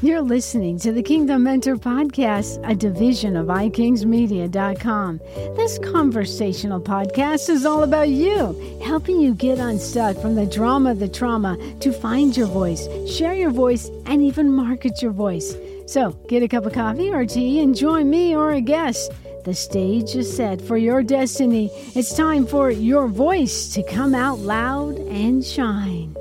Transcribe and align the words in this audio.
You're 0.00 0.22
listening 0.22 0.78
to 0.80 0.92
the 0.92 1.02
Kingdom 1.02 1.42
Mentor 1.42 1.74
Podcast, 1.74 2.60
a 2.62 2.72
division 2.72 3.34
of 3.34 3.48
ikingsmedia.com. 3.48 5.18
This 5.56 5.78
conversational 5.80 6.80
podcast 6.80 7.50
is 7.50 7.66
all 7.66 7.82
about 7.82 8.08
you, 8.08 8.78
helping 8.80 9.20
you 9.20 9.34
get 9.34 9.58
unstuck 9.58 10.16
from 10.18 10.36
the 10.36 10.46
drama, 10.46 10.94
the 10.94 11.08
trauma, 11.08 11.58
to 11.80 11.90
find 11.90 12.36
your 12.36 12.46
voice, 12.46 12.86
share 13.12 13.34
your 13.34 13.50
voice, 13.50 13.90
and 14.06 14.22
even 14.22 14.52
market 14.52 15.02
your 15.02 15.10
voice. 15.10 15.56
So 15.88 16.12
get 16.28 16.44
a 16.44 16.48
cup 16.48 16.64
of 16.64 16.74
coffee 16.74 17.10
or 17.10 17.26
tea 17.26 17.58
and 17.58 17.74
join 17.74 18.08
me 18.08 18.36
or 18.36 18.52
a 18.52 18.60
guest. 18.60 19.10
The 19.44 19.54
stage 19.54 20.14
is 20.14 20.32
set 20.32 20.62
for 20.62 20.76
your 20.76 21.02
destiny. 21.02 21.70
It's 21.96 22.14
time 22.14 22.46
for 22.46 22.70
your 22.70 23.08
voice 23.08 23.74
to 23.74 23.82
come 23.82 24.14
out 24.14 24.38
loud 24.38 24.96
and 24.98 25.44
shine. 25.44 26.14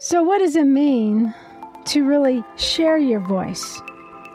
So, 0.00 0.22
what 0.22 0.38
does 0.38 0.56
it 0.56 0.64
mean 0.64 1.34
to 1.88 2.04
really 2.04 2.44
share 2.56 2.98
your 2.98 3.20
voice. 3.20 3.80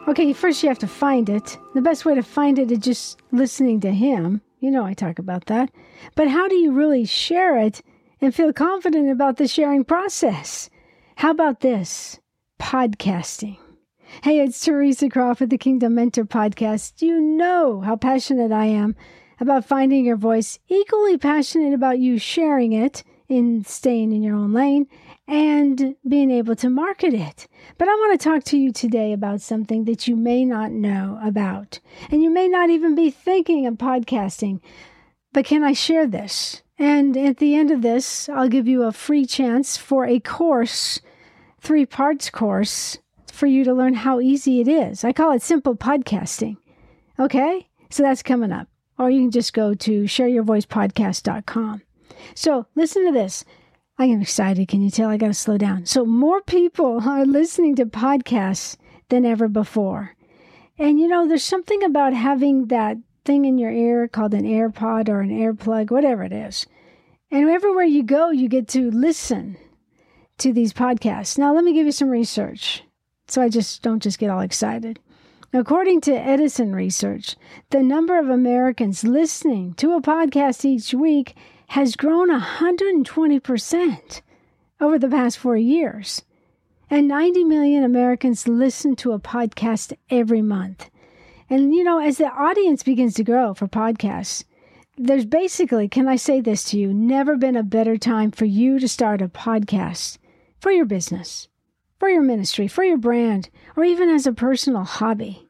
Okay, 0.08 0.34
first 0.34 0.64
you 0.64 0.70
have 0.70 0.80
to 0.80 0.88
find 0.88 1.30
it. 1.30 1.58
The 1.76 1.82
best 1.82 2.04
way 2.04 2.16
to 2.16 2.24
find 2.24 2.58
it 2.58 2.72
is 2.72 2.80
just 2.80 3.22
listening 3.32 3.80
to 3.82 3.92
Him. 3.92 4.42
You 4.60 4.72
know, 4.72 4.84
I 4.84 4.94
talk 4.94 5.20
about 5.20 5.46
that. 5.46 5.70
But 6.16 6.28
how 6.28 6.48
do 6.48 6.56
you 6.56 6.72
really 6.72 7.06
share 7.06 7.58
it 7.58 7.84
and 8.20 8.34
feel 8.34 8.54
confident 8.54 9.12
about 9.12 9.38
the 9.38 9.48
sharing 9.48 9.84
process? 9.84 10.70
How 11.16 11.30
about 11.30 11.60
this? 11.60 12.20
Podcasting. 12.60 13.58
Hey, 14.24 14.40
it's 14.40 14.60
Teresa 14.60 15.08
Crawford, 15.08 15.52
the 15.52 15.58
Kingdom 15.58 15.96
Mentor 15.96 16.26
Podcast. 16.26 17.02
You 17.02 17.22
know 17.22 17.82
how 17.82 17.96
passionate 17.96 18.52
I 18.52 18.66
am 18.66 18.96
about 19.40 19.66
finding 19.66 20.06
your 20.06 20.18
voice, 20.18 20.58
equally 20.70 21.18
passionate 21.18 21.74
about 21.74 22.00
you 22.00 22.18
sharing 22.18 22.74
it 22.74 23.04
in 23.30 23.64
staying 23.64 24.12
in 24.12 24.24
your 24.24 24.36
own 24.36 24.54
lane 24.54 24.88
and 25.28 25.96
being 26.08 26.32
able 26.32 26.56
to 26.58 26.70
market 26.70 27.14
it. 27.14 27.48
But 27.78 27.88
I 27.88 27.94
want 27.94 28.20
to 28.20 28.24
talk 28.24 28.44
to 28.46 28.58
you 28.58 28.72
today 28.72 29.14
about 29.14 29.42
something 29.42 29.86
that 29.86 30.08
you 30.08 30.16
may 30.16 30.46
not 30.46 30.72
know 30.72 31.20
about, 31.24 31.80
and 32.12 32.22
you 32.22 32.30
may 32.30 32.48
not 32.48 32.70
even 32.70 32.96
be 32.96 33.10
thinking 33.10 33.66
of 33.66 33.76
podcasting. 33.76 34.60
But 35.32 35.46
can 35.46 35.64
I 35.64 35.74
share 35.74 36.06
this? 36.06 36.62
And 36.78 37.16
at 37.16 37.38
the 37.38 37.56
end 37.56 37.72
of 37.72 37.82
this, 37.82 38.28
I'll 38.30 38.50
give 38.50 38.68
you 38.68 38.84
a 38.84 38.92
free 38.92 39.26
chance 39.26 39.78
for 39.78 40.06
a 40.06 40.20
course, 40.20 41.00
three 41.60 41.86
parts 41.86 42.30
course, 42.30 42.98
for 43.32 43.48
you 43.48 43.64
to 43.64 43.74
learn 43.74 43.96
how 43.96 44.20
easy 44.20 44.60
it 44.60 44.68
is. 44.68 45.04
I 45.04 45.12
call 45.12 45.32
it 45.32 45.42
simple 45.42 45.76
podcasting. 45.76 46.58
Okay? 47.20 47.68
So 47.90 48.04
that's 48.04 48.24
coming 48.24 48.52
up. 48.52 48.68
Or 48.98 49.10
you 49.10 49.22
can 49.22 49.32
just 49.32 49.54
go 49.54 49.74
to 49.74 50.04
shareyourvoicepodcast.com. 50.04 51.82
So 52.36 52.68
listen 52.76 53.06
to 53.06 53.12
this. 53.12 53.44
I 53.98 54.06
am 54.06 54.22
excited. 54.22 54.68
Can 54.68 54.82
you 54.82 54.90
tell? 54.90 55.10
I 55.10 55.18
got 55.18 55.28
to 55.28 55.34
slow 55.34 55.58
down. 55.58 55.86
So, 55.86 56.06
more 56.06 56.42
people 56.42 57.08
are 57.08 57.26
listening 57.26 57.76
to 57.76 57.86
podcasts 57.86 58.78
than 59.10 59.26
ever 59.26 59.48
before. 59.48 60.16
And 60.80 61.00
you 61.00 61.08
know, 61.08 61.28
there's 61.28 61.44
something 61.44 61.84
about 61.84 62.14
having 62.14 62.68
that 62.68 62.98
thing 63.26 63.46
in 63.46 63.58
your 63.58 63.72
ear 63.72 64.08
called 64.08 64.34
an 64.34 64.44
AirPod 64.44 65.10
or 65.10 65.22
an 65.22 65.30
AirPlug, 65.30 65.92
whatever 65.92 66.24
it 66.24 66.34
is. 66.34 66.66
And 67.30 67.50
everywhere 67.50 67.86
you 67.86 68.04
go, 68.04 68.32
you 68.32 68.50
get 68.50 68.68
to 68.70 68.92
listen 68.92 69.58
to 70.40 70.52
these 70.52 70.74
podcasts. 70.74 71.38
Now, 71.38 71.54
let 71.54 71.64
me 71.64 71.74
give 71.74 71.86
you 71.86 71.92
some 71.92 72.10
research 72.10 72.84
so 73.28 73.42
I 73.42 73.50
just 73.50 73.82
don't 73.82 74.04
just 74.04 74.20
get 74.20 74.30
all 74.30 74.42
excited. 74.42 75.00
According 75.54 76.02
to 76.02 76.14
Edison 76.14 76.76
Research, 76.76 77.36
the 77.70 77.84
number 77.84 78.18
of 78.18 78.28
Americans 78.28 79.04
listening 79.04 79.76
to 79.76 79.94
a 79.94 80.02
podcast 80.02 80.66
each 80.66 80.94
week 80.96 81.36
has 81.74 81.96
grown 81.96 82.30
120% 82.30 84.22
over 84.80 85.00
the 85.00 85.10
past 85.10 85.40
four 85.40 85.58
years. 85.58 86.22
And 86.88 87.08
90 87.08 87.46
million 87.46 87.84
Americans 87.84 88.48
listen 88.48 88.96
to 88.98 89.14
a 89.14 89.20
podcast 89.20 89.92
every 90.08 90.44
month. 90.44 90.92
And, 91.50 91.74
you 91.74 91.84
know, 91.84 91.98
as 91.98 92.20
the 92.20 92.28
audience 92.28 92.84
begins 92.84 93.16
to 93.16 93.24
grow 93.24 93.56
for 93.56 93.68
podcasts, 93.68 94.44
there's 95.00 95.26
basically, 95.26 95.88
can 95.88 96.08
I 96.08 96.16
say 96.16 96.42
this 96.42 96.64
to 96.66 96.78
you, 96.78 96.94
never 96.94 97.38
been 97.38 97.58
a 97.58 97.64
better 97.64 97.98
time 97.98 98.30
for 98.30 98.46
you 98.46 98.78
to 98.78 98.88
start 98.88 99.24
a 99.24 99.28
podcast 99.28 100.20
for 100.60 100.72
your 100.72 100.86
business, 100.86 101.48
for 101.98 102.08
your 102.08 102.22
ministry, 102.22 102.68
for 102.68 102.84
your 102.84 103.00
brand, 103.00 103.50
or 103.76 103.84
even 103.84 104.10
as 104.10 104.28
a 104.28 104.32
personal 104.32 104.84
hobby. 104.84 105.50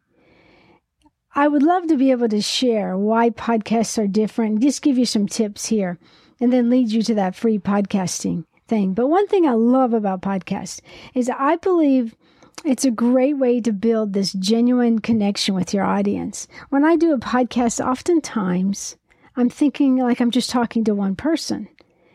I 1.35 1.47
would 1.47 1.63
love 1.63 1.87
to 1.87 1.97
be 1.97 2.11
able 2.11 2.29
to 2.29 2.41
share 2.41 2.95
why 2.95 3.31
podcasts 3.31 3.97
are 3.97 4.05
different, 4.05 4.61
just 4.61 4.83
give 4.83 4.99
you 4.99 5.05
some 5.05 5.27
tips 5.27 5.65
here, 5.65 5.97
and 6.39 6.53
then 6.53 6.69
lead 6.69 6.91
you 6.91 7.01
to 7.03 7.15
that 7.15 7.35
free 7.35 7.57
podcasting 7.57 8.45
thing. 8.67 8.93
But 8.93 9.07
one 9.07 9.27
thing 9.27 9.47
I 9.47 9.53
love 9.53 9.93
about 9.93 10.21
podcasts 10.21 10.79
is 11.15 11.31
I 11.35 11.55
believe 11.55 12.15
it's 12.63 12.85
a 12.85 12.91
great 12.91 13.39
way 13.39 13.59
to 13.61 13.71
build 13.71 14.13
this 14.13 14.33
genuine 14.33 14.99
connection 14.99 15.55
with 15.55 15.73
your 15.73 15.83
audience. 15.83 16.47
When 16.69 16.85
I 16.85 16.95
do 16.95 17.13
a 17.13 17.17
podcast, 17.17 17.83
oftentimes 17.83 18.95
I'm 19.35 19.49
thinking 19.49 19.97
like 19.97 20.21
I'm 20.21 20.31
just 20.31 20.51
talking 20.51 20.83
to 20.83 20.93
one 20.93 21.15
person. 21.15 21.67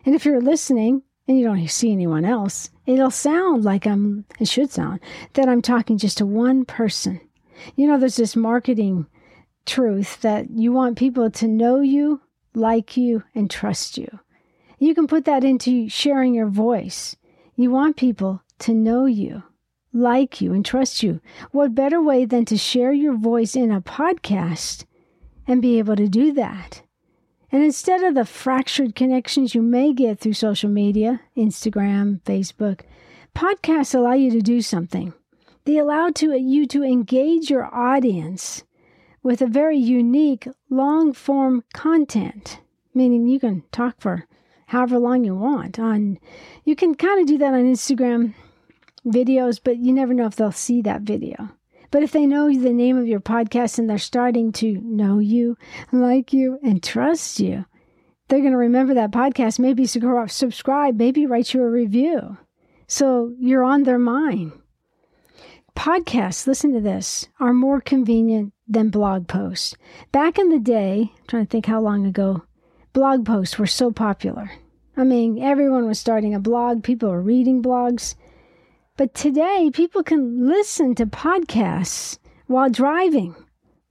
And 0.07 0.15
if 0.15 0.25
you're 0.25 0.41
listening 0.41 1.03
and 1.27 1.37
you 1.37 1.45
don't 1.45 1.69
see 1.69 1.91
anyone 1.91 2.25
else, 2.25 2.71
it'll 2.87 3.11
sound 3.11 3.65
like 3.65 3.85
I'm, 3.85 4.27
it 4.39 4.47
should 4.47 4.71
sound, 4.71 5.01
that 5.33 5.49
I'm 5.49 5.61
talking 5.61 5.99
just 5.99 6.19
to 6.19 6.27
one 6.27 6.65
person. 6.65 7.21
You 7.77 7.87
know, 7.87 7.99
there's 7.99 8.17
this 8.17 8.37
marketing 8.37 9.07
truth 9.67 10.21
that 10.23 10.51
you 10.51 10.73
want 10.73 10.99
people 10.99 11.31
to 11.31 11.47
know 11.47 11.81
you, 11.81 12.21
like 12.55 12.97
you, 12.97 13.23
and 13.35 13.51
trust 13.51 13.99
you. 13.99 14.21
You 14.79 14.95
can 14.95 15.07
put 15.07 15.25
that 15.25 15.45
into 15.45 15.89
sharing 15.89 16.35
your 16.35 16.49
voice. 16.49 17.17
You 17.57 17.71
want 17.71 17.97
people 17.97 18.43
to 18.61 18.73
know 18.73 19.07
you, 19.07 19.43
like 19.93 20.41
you, 20.41 20.53
and 20.53 20.65
trust 20.65 21.03
you. 21.03 21.21
What 21.51 21.75
better 21.75 22.01
way 22.01 22.25
than 22.25 22.45
to 22.47 22.57
share 22.57 22.93
your 22.93 23.17
voice 23.17 23.57
in 23.57 23.73
a 23.73 23.81
podcast 23.81 24.85
and 25.47 25.61
be 25.61 25.79
able 25.79 25.97
to 25.97 26.09
do 26.09 26.33
that? 26.35 26.83
And 27.51 27.63
instead 27.63 28.03
of 28.03 28.15
the 28.15 28.25
fractured 28.25 28.95
connections 28.95 29.55
you 29.55 29.63
may 29.63 29.93
get 29.93 30.21
through 30.21 30.35
social 30.35 30.69
media, 30.69 31.23
Instagram, 31.37 32.21
Facebook, 32.23 32.83
podcasts 33.35 33.95
allow 33.95 34.13
you 34.13 34.31
to 34.31 34.41
do 34.41 34.61
something. 34.61 35.15
They 35.69 35.77
allow 35.77 36.09
to, 36.15 36.35
you 36.35 36.67
to 36.69 36.83
engage 36.83 37.51
your 37.51 37.67
audience 37.75 38.65
with 39.23 39.43
a 39.43 39.47
very 39.47 39.77
unique 39.77 40.49
long 40.71 41.13
form 41.13 41.63
content, 41.75 42.61
meaning 42.95 43.27
you 43.27 43.39
can 43.39 43.65
talk 43.71 44.01
for 44.01 44.27
however 44.69 44.99
long 44.99 45.25
you 45.25 45.35
want 45.35 45.79
on 45.79 46.21
you 46.65 46.75
can 46.75 46.95
kind 46.95 47.21
of 47.21 47.27
do 47.27 47.37
that 47.37 47.53
on 47.53 47.65
Instagram 47.65 48.33
videos, 49.05 49.61
but 49.63 49.77
you 49.77 49.93
never 49.93 50.15
know 50.15 50.25
if 50.25 50.37
they'll 50.37 50.53
see 50.53 50.81
that 50.81 51.03
video. 51.03 51.51
But 51.91 52.03
if 52.03 52.13
they 52.13 52.25
know 52.25 52.51
the 52.51 52.73
name 52.73 52.97
of 52.97 53.07
your 53.07 53.21
podcast 53.21 53.79
and 53.79 53.91
they're 53.91 53.99
starting 53.99 54.53
to 54.53 54.81
know 54.83 55.19
you, 55.19 55.59
like 55.93 56.33
you, 56.33 56.59
and 56.63 56.83
trust 56.83 57.41
you, 57.41 57.67
they're 58.29 58.41
going 58.41 58.53
to 58.53 58.57
remember 58.57 58.95
that 58.95 59.11
podcast, 59.11 59.59
maybe 59.59 59.85
subscribe, 59.85 60.97
maybe 60.97 61.27
write 61.27 61.53
you 61.53 61.63
a 61.63 61.69
review. 61.69 62.39
So 62.87 63.35
you're 63.39 63.65
on 63.65 63.83
their 63.83 63.99
mind 63.99 64.53
podcasts, 65.79 66.49
listen 66.49 66.73
to 66.73 66.81
this, 66.81 67.29
are 67.39 67.53
more 67.53 67.81
convenient 67.81 68.53
than 68.67 68.91
blog 68.91 69.29
posts. 69.29 69.77
Back 70.11 70.37
in 70.37 70.49
the 70.49 70.59
day, 70.59 71.13
I'm 71.17 71.27
trying 71.29 71.47
to 71.47 71.51
think 71.51 71.67
how 71.67 71.81
long 71.81 72.05
ago, 72.05 72.43
blog 72.93 73.25
posts 73.25 73.61
were 73.61 73.67
so 73.67 73.93
popular. 73.93 74.51
I 74.97 75.05
mean, 75.05 75.41
everyone 75.41 75.87
was 75.87 76.01
starting 76.01 76.35
a 76.35 76.41
blog, 76.41 76.83
people 76.83 77.09
were 77.09 77.23
reading 77.23 77.63
blogs. 77.63 78.17
But 78.97 79.15
today, 79.15 79.71
people 79.73 80.03
can 80.03 80.49
listen 80.49 80.97
to 80.97 81.07
podcasts 81.07 82.19
while 82.49 82.69
driving, 82.69 83.37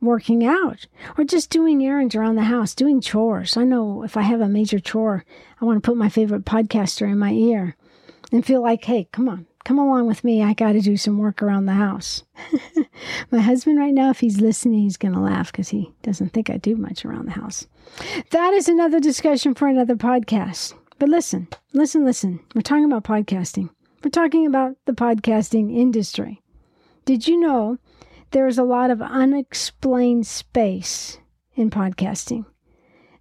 working 0.01 0.45
out, 0.45 0.87
or 1.17 1.23
just 1.23 1.49
doing 1.49 1.85
errands 1.85 2.15
around 2.15 2.35
the 2.35 2.43
house, 2.43 2.75
doing 2.75 2.99
chores. 2.99 3.55
I 3.55 3.63
know 3.63 4.03
if 4.03 4.17
I 4.17 4.23
have 4.23 4.41
a 4.41 4.49
major 4.49 4.79
chore, 4.79 5.23
I 5.61 5.63
want 5.63 5.81
to 5.81 5.87
put 5.89 5.95
my 5.95 6.09
favorite 6.09 6.43
podcaster 6.43 7.09
in 7.09 7.17
my 7.17 7.31
ear 7.31 7.77
and 8.33 8.45
feel 8.45 8.61
like, 8.61 8.83
hey, 8.83 9.07
come 9.13 9.29
on, 9.29 9.46
come 9.67 9.77
along 9.77 10.07
with 10.07 10.23
me. 10.23 10.41
I 10.41 10.53
got 10.53 10.71
to 10.71 10.79
do 10.79 10.95
some 10.95 11.17
work 11.17 11.43
around 11.43 11.65
the 11.65 11.73
house. 11.73 12.23
My 13.31 13.41
husband, 13.41 13.77
right 13.77 13.93
now, 13.93 14.09
if 14.11 14.21
he's 14.21 14.39
listening, 14.39 14.79
he's 14.79 14.95
going 14.95 15.13
to 15.13 15.19
laugh 15.19 15.51
because 15.51 15.67
he 15.67 15.91
doesn't 16.03 16.29
think 16.29 16.49
I 16.49 16.55
do 16.55 16.77
much 16.77 17.03
around 17.03 17.25
the 17.25 17.33
house. 17.33 17.67
That 18.31 18.53
is 18.53 18.69
another 18.69 19.01
discussion 19.01 19.55
for 19.55 19.67
another 19.67 19.97
podcast. 19.97 20.73
But 20.99 21.09
listen, 21.09 21.49
listen, 21.73 22.05
listen. 22.05 22.39
We're 22.55 22.61
talking 22.61 22.85
about 22.85 23.03
podcasting. 23.03 23.69
We're 24.05 24.09
talking 24.09 24.47
about 24.47 24.77
the 24.85 24.93
podcasting 24.93 25.75
industry. 25.75 26.41
Did 27.03 27.27
you 27.27 27.37
know 27.37 27.77
there 28.31 28.47
is 28.47 28.57
a 28.57 28.63
lot 28.63 28.89
of 28.89 29.01
unexplained 29.01 30.27
space 30.27 31.19
in 31.55 31.69
podcasting? 31.71 32.45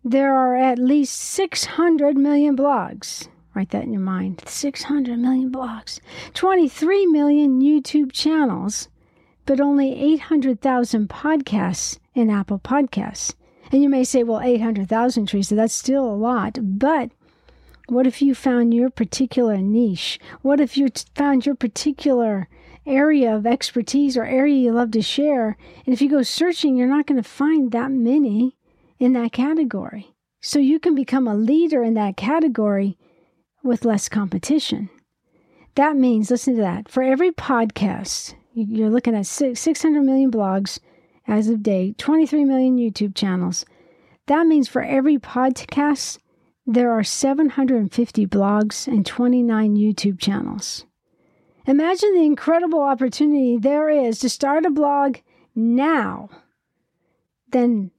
There 0.05 0.33
are 0.33 0.55
at 0.55 0.79
least 0.79 1.17
600 1.17 2.17
million 2.17 2.57
blogs, 2.57 3.27
Write 3.57 3.71
that 3.71 3.85
in 3.85 3.93
your 3.95 4.03
mind. 4.03 4.43
600 4.47 5.19
million 5.19 5.51
blogs, 5.51 5.99
23 6.35 7.07
million 7.07 7.63
YouTube 7.63 8.13
channels, 8.13 8.91
but 9.47 9.63
only 9.63 9.99
800,000 9.99 11.09
podcasts 11.09 11.99
in 12.15 12.29
Apple 12.29 12.59
Podcasts. 12.59 13.35
And 13.73 13.83
you 13.83 13.89
may 13.89 14.05
say, 14.05 14.23
well, 14.23 14.43
800,000, 14.43 15.27
Teresa, 15.27 15.55
that's 15.55 15.73
still 15.73 16.05
a 16.05 16.13
lot. 16.15 16.59
But 16.61 17.13
what 17.89 18.07
if 18.07 18.21
you 18.21 18.35
found 18.35 18.75
your 18.75 18.91
particular 18.91 19.57
niche? 19.57 20.21
What 20.43 20.61
if 20.61 20.77
you 20.77 20.89
found 21.15 21.47
your 21.47 21.55
particular 21.55 22.49
area 22.87 23.35
of 23.35 23.47
expertise 23.47 24.19
or 24.19 24.25
area 24.25 24.55
you 24.55 24.71
love 24.71 24.91
to 24.93 25.03
share. 25.03 25.57
And 25.87 25.95
if 25.95 26.03
you 26.03 26.11
go 26.11 26.23
searching, 26.23 26.77
you're 26.77 26.87
not 26.87 27.07
going 27.07 27.21
to 27.21 27.29
find 27.29 27.73
that 27.73 27.91
many 27.91 28.57
in 28.99 29.15
that 29.15 29.33
category. 29.33 30.15
So 30.41 30.59
you 30.59 30.79
can 30.79 30.95
become 30.95 31.27
a 31.27 31.35
leader 31.35 31.83
in 31.83 31.95
that 31.95 32.17
category 32.17 32.97
with 33.67 33.85
less 33.85 34.09
competition. 34.09 34.89
That 35.75 35.97
means, 35.97 36.31
listen 36.31 36.55
to 36.55 36.63
that, 36.63 36.89
for 36.89 37.03
every 37.03 37.31
podcast, 37.33 38.35
you're 38.55 38.89
looking 38.89 39.15
at 39.15 39.27
600 39.27 40.03
million 40.03 40.31
blogs 40.31 40.79
as 41.29 41.49
of 41.49 41.63
date, 41.63 41.99
23 41.99 42.45
million 42.45 42.79
YouTube 42.79 43.15
channels. 43.15 43.67
That 44.27 44.47
means 44.47 44.69
for 44.69 44.83
every 44.83 45.19
podcast, 45.19 46.19
there 46.67 46.91
are 46.91 47.05
750 47.05 48.27
blogs 48.27 48.87
and 48.87 49.05
29 49.05 49.77
YouTube 49.77 50.19
channels. 50.19 50.87
Imagine 51.67 52.15
the 52.15 52.25
incredible 52.25 52.81
opportunity 52.81 53.59
there 53.59 53.91
is 53.91 54.19
to 54.21 54.29
start 54.29 54.65
a 54.65 54.71
blog 54.71 55.19
now 55.55 56.31
then, 57.51 57.91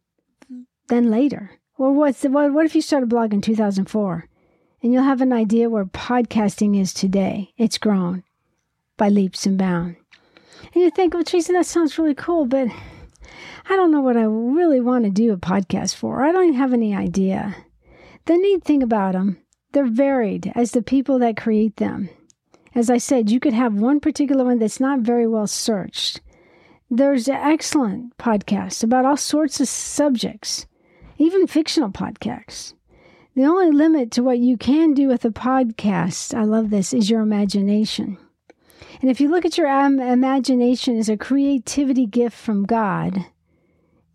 than 0.87 1.11
later. 1.11 1.51
Or 1.77 1.91
what's 1.91 2.21
the, 2.21 2.29
what, 2.29 2.53
what 2.53 2.65
if 2.65 2.75
you 2.75 2.81
start 2.81 3.03
a 3.03 3.07
blog 3.07 3.33
in 3.33 3.41
2004 3.41 4.27
and 4.81 4.93
you'll 4.93 5.03
have 5.03 5.21
an 5.21 5.33
idea 5.33 5.69
where 5.69 5.85
podcasting 5.85 6.79
is 6.79 6.93
today? 6.93 7.53
It's 7.57 7.77
grown 7.77 8.23
by 8.97 9.09
leaps 9.09 9.45
and 9.45 9.57
bounds. 9.57 9.97
And 10.73 10.83
you 10.83 10.89
think, 10.89 11.13
well, 11.13 11.23
Teresa, 11.23 11.53
that 11.53 11.65
sounds 11.65 11.97
really 11.97 12.15
cool, 12.15 12.45
but 12.45 12.67
I 13.69 13.75
don't 13.75 13.91
know 13.91 14.01
what 14.01 14.17
I 14.17 14.23
really 14.23 14.79
want 14.79 15.05
to 15.05 15.11
do 15.11 15.33
a 15.33 15.37
podcast 15.37 15.95
for. 15.95 16.23
I 16.23 16.31
don't 16.31 16.53
have 16.53 16.73
any 16.73 16.95
idea. 16.95 17.55
The 18.25 18.37
neat 18.37 18.63
thing 18.63 18.83
about 18.83 19.13
them, 19.13 19.37
they're 19.71 19.85
varied 19.85 20.51
as 20.55 20.71
the 20.71 20.81
people 20.81 21.19
that 21.19 21.37
create 21.37 21.77
them. 21.77 22.09
As 22.75 22.89
I 22.89 22.97
said, 22.97 23.29
you 23.29 23.39
could 23.39 23.53
have 23.53 23.73
one 23.73 23.99
particular 23.99 24.43
one 24.43 24.59
that's 24.59 24.79
not 24.79 24.99
very 24.99 25.27
well 25.27 25.47
searched. 25.47 26.21
There's 26.89 27.27
excellent 27.27 28.17
podcasts 28.17 28.83
about 28.83 29.05
all 29.05 29.17
sorts 29.17 29.59
of 29.59 29.67
subjects, 29.67 30.67
even 31.17 31.47
fictional 31.47 31.89
podcasts. 31.89 32.73
The 33.37 33.45
only 33.45 33.69
limit 33.69 34.09
to 34.13 34.23
what 34.23 34.39
you 34.39 34.57
can 34.57 34.95
do 34.95 35.09
with 35.09 35.23
a 35.23 35.29
podcast, 35.29 36.35
I 36.35 36.41
love 36.41 36.71
this, 36.71 36.91
is 36.91 37.07
your 37.07 37.21
imagination. 37.21 38.17
And 38.99 39.11
if 39.11 39.21
you 39.21 39.29
look 39.29 39.45
at 39.45 39.59
your 39.59 39.67
imagination 39.67 40.97
as 40.97 41.07
a 41.07 41.17
creativity 41.17 42.07
gift 42.07 42.35
from 42.35 42.65
God, 42.65 43.27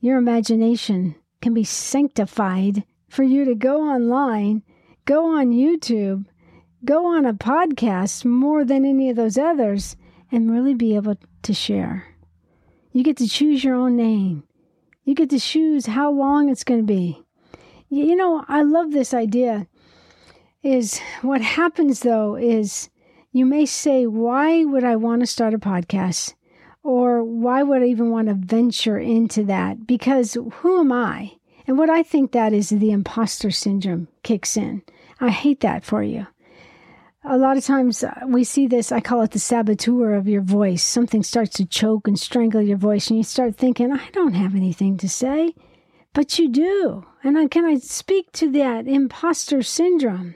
your 0.00 0.19
imagination 0.19 1.14
can 1.40 1.54
be 1.54 1.62
sanctified 1.62 2.82
for 3.08 3.22
you 3.22 3.44
to 3.44 3.54
go 3.54 3.88
online, 3.88 4.64
go 5.04 5.38
on 5.38 5.52
YouTube, 5.52 6.24
go 6.84 7.06
on 7.06 7.24
a 7.24 7.32
podcast 7.32 8.24
more 8.24 8.64
than 8.64 8.84
any 8.84 9.08
of 9.08 9.14
those 9.14 9.38
others 9.38 9.94
and 10.32 10.50
really 10.50 10.74
be 10.74 10.96
able 10.96 11.14
to 11.44 11.54
share. 11.54 12.08
You 12.90 13.04
get 13.04 13.19
to 13.19 13.28
choose 13.28 13.62
your 13.62 13.76
own 13.76 13.94
name. 13.94 14.42
You 15.04 15.14
get 15.14 15.30
to 15.30 15.38
choose 15.38 15.86
how 15.86 16.10
long 16.10 16.48
it's 16.48 16.64
going 16.64 16.80
to 16.80 16.92
be. 16.92 17.22
You 17.94 18.16
know, 18.16 18.42
I 18.48 18.62
love 18.62 18.92
this 18.92 19.12
idea. 19.12 19.66
Is 20.62 20.98
what 21.20 21.42
happens 21.42 22.00
though 22.00 22.36
is 22.36 22.88
you 23.32 23.44
may 23.44 23.66
say, 23.66 24.06
why 24.06 24.64
would 24.64 24.82
I 24.82 24.96
want 24.96 25.20
to 25.20 25.26
start 25.26 25.52
a 25.52 25.58
podcast? 25.58 26.32
Or 26.82 27.22
why 27.22 27.62
would 27.62 27.82
I 27.82 27.86
even 27.86 28.08
want 28.08 28.28
to 28.28 28.34
venture 28.34 28.98
into 28.98 29.44
that? 29.44 29.86
Because 29.86 30.38
who 30.54 30.80
am 30.80 30.90
I? 30.90 31.32
And 31.66 31.76
what 31.76 31.90
I 31.90 32.02
think 32.02 32.32
that 32.32 32.54
is 32.54 32.70
the 32.70 32.92
imposter 32.92 33.50
syndrome 33.50 34.08
kicks 34.22 34.56
in. 34.56 34.80
I 35.20 35.28
hate 35.28 35.60
that 35.60 35.84
for 35.84 36.02
you 36.02 36.26
a 37.24 37.38
lot 37.38 37.56
of 37.56 37.64
times 37.64 38.02
uh, 38.02 38.20
we 38.26 38.42
see 38.42 38.66
this, 38.66 38.90
I 38.90 39.00
call 39.00 39.22
it 39.22 39.30
the 39.30 39.38
saboteur 39.38 40.14
of 40.14 40.26
your 40.26 40.42
voice. 40.42 40.82
Something 40.82 41.22
starts 41.22 41.54
to 41.56 41.64
choke 41.64 42.08
and 42.08 42.18
strangle 42.18 42.60
your 42.60 42.78
voice, 42.78 43.08
and 43.10 43.16
you 43.18 43.22
start 43.22 43.54
thinking, 43.54 43.92
I 43.92 44.10
don't 44.10 44.34
have 44.34 44.56
anything 44.56 44.96
to 44.98 45.08
say. 45.08 45.54
But 46.12 46.38
you 46.38 46.48
do. 46.48 47.06
And 47.22 47.38
I, 47.38 47.48
can 47.48 47.64
I 47.64 47.76
speak 47.76 48.32
to 48.32 48.50
that 48.52 48.86
imposter 48.86 49.62
syndrome? 49.62 50.34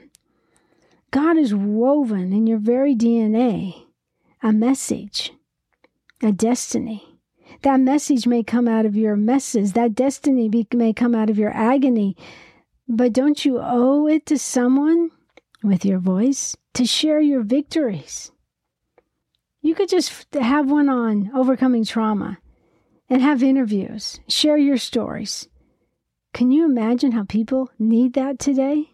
God 1.11 1.37
is 1.37 1.53
woven 1.53 2.33
in 2.33 2.47
your 2.47 2.59
very 2.59 2.95
DNA 2.95 3.83
a 4.43 4.51
message, 4.53 5.33
a 6.21 6.31
destiny. 6.31 7.19
That 7.63 7.79
message 7.79 8.27
may 8.27 8.43
come 8.43 8.67
out 8.67 8.85
of 8.85 8.95
your 8.95 9.15
messes, 9.15 9.73
that 9.73 9.95
destiny 9.95 10.47
be, 10.47 10.67
may 10.73 10.93
come 10.93 11.15
out 11.15 11.29
of 11.29 11.39
your 11.39 11.51
agony. 11.51 12.15
But 12.87 13.13
don't 13.13 13.43
you 13.43 13.59
owe 13.59 14.07
it 14.07 14.25
to 14.27 14.37
someone 14.37 15.09
with 15.63 15.83
your 15.83 15.99
voice? 15.99 16.55
to 16.77 16.85
share 16.85 17.19
your 17.19 17.41
victories. 17.41 18.31
You 19.61 19.73
could 19.73 19.89
just 19.89 20.27
have 20.35 20.69
one 20.69 20.89
on 20.89 21.31
overcoming 21.35 21.83
trauma 21.83 22.37
and 23.09 23.19
have 23.19 23.41
interviews, 23.41 24.19
share 24.27 24.57
your 24.57 24.77
stories. 24.77 25.47
Can 26.33 26.51
you 26.51 26.65
imagine 26.65 27.13
how 27.13 27.23
people 27.23 27.71
need 27.79 28.13
that 28.13 28.39
today? 28.39 28.91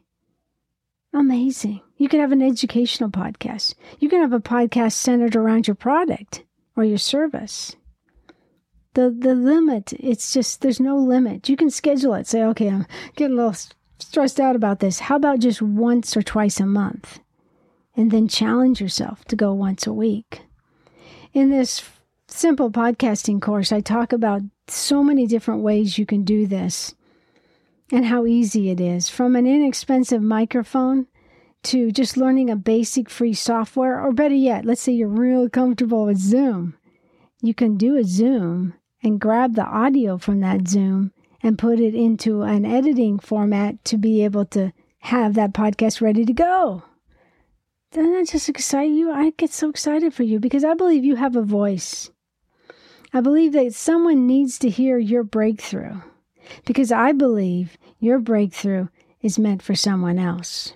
Amazing. 1.13 1.81
You 1.97 2.09
could 2.09 2.19
have 2.19 2.31
an 2.31 2.41
educational 2.41 3.09
podcast. 3.09 3.75
You 3.99 4.09
can 4.09 4.21
have 4.21 4.33
a 4.33 4.39
podcast 4.39 4.93
centered 4.93 5.35
around 5.35 5.67
your 5.67 5.75
product 5.75 6.43
or 6.75 6.83
your 6.83 6.97
service. 6.97 7.75
The 8.93 9.09
the 9.09 9.35
limit, 9.35 9.93
it's 9.93 10.33
just 10.33 10.61
there's 10.61 10.79
no 10.79 10.97
limit. 10.97 11.49
You 11.49 11.57
can 11.57 11.69
schedule 11.69 12.13
it. 12.13 12.27
Say, 12.27 12.43
okay, 12.43 12.69
I'm 12.69 12.85
getting 13.15 13.37
a 13.37 13.41
little 13.41 13.59
stressed 13.99 14.39
out 14.39 14.55
about 14.55 14.79
this. 14.79 14.99
How 14.99 15.15
about 15.15 15.39
just 15.39 15.61
once 15.61 16.15
or 16.15 16.21
twice 16.21 16.59
a 16.59 16.65
month? 16.65 17.19
and 17.95 18.11
then 18.11 18.27
challenge 18.27 18.81
yourself 18.81 19.23
to 19.25 19.35
go 19.35 19.53
once 19.53 19.85
a 19.85 19.93
week. 19.93 20.41
In 21.33 21.49
this 21.49 21.83
simple 22.27 22.71
podcasting 22.71 23.41
course, 23.41 23.71
I 23.71 23.81
talk 23.81 24.13
about 24.13 24.41
so 24.67 25.03
many 25.03 25.27
different 25.27 25.61
ways 25.61 25.97
you 25.97 26.05
can 26.05 26.23
do 26.23 26.47
this 26.47 26.95
and 27.91 28.05
how 28.05 28.25
easy 28.25 28.69
it 28.69 28.79
is 28.79 29.09
from 29.09 29.35
an 29.35 29.45
inexpensive 29.45 30.21
microphone 30.21 31.07
to 31.63 31.91
just 31.91 32.17
learning 32.17 32.49
a 32.49 32.55
basic 32.55 33.09
free 33.09 33.33
software, 33.33 34.01
or 34.01 34.11
better 34.11 34.35
yet, 34.35 34.65
let's 34.65 34.81
say 34.81 34.91
you're 34.91 35.07
real 35.07 35.49
comfortable 35.49 36.05
with 36.05 36.17
Zoom. 36.17 36.75
You 37.41 37.53
can 37.53 37.77
do 37.77 37.95
a 37.95 38.03
Zoom 38.03 38.73
and 39.01 39.19
grab 39.19 39.55
the 39.55 39.65
audio 39.65 40.17
from 40.17 40.39
that 40.41 40.67
Zoom 40.67 41.13
and 41.41 41.57
put 41.57 41.79
it 41.79 41.95
into 41.95 42.41
an 42.41 42.65
editing 42.65 43.19
format 43.19 43.83
to 43.85 43.97
be 43.97 44.23
able 44.23 44.45
to 44.47 44.71
have 44.99 45.33
that 45.35 45.53
podcast 45.53 46.01
ready 46.01 46.25
to 46.25 46.33
go 46.33 46.83
doesn't 47.93 48.11
that 48.11 48.27
just 48.27 48.49
excite 48.49 48.89
you? 48.89 49.11
I 49.11 49.29
get 49.37 49.51
so 49.51 49.69
excited 49.69 50.15
for 50.15 50.23
you 50.23 50.39
because 50.39 50.63
I 50.63 50.73
believe 50.73 51.05
you 51.05 51.15
have 51.15 51.35
a 51.35 51.43
voice. 51.43 52.09
I 53.13 53.21
believe 53.21 53.53
that 53.53 53.75
someone 53.75 54.25
needs 54.25 54.57
to 54.59 54.69
hear 54.69 54.97
your 54.97 55.23
breakthrough 55.23 56.01
because 56.65 56.91
I 56.91 57.11
believe 57.11 57.77
your 57.99 58.19
breakthrough 58.19 58.87
is 59.21 59.39
meant 59.39 59.61
for 59.61 59.75
someone 59.75 60.19
else. 60.19 60.73